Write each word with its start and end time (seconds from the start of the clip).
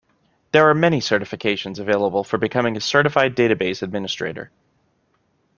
There 0.51 0.67
are 0.67 0.73
many 0.73 0.99
certifications 0.99 1.77
available 1.77 2.23
for 2.23 2.39
becoming 2.39 2.75
a 2.75 2.81
certified 2.81 3.35
database 3.35 3.83
administrator. 3.83 4.49